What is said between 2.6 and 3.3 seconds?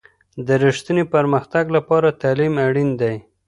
اړین دی.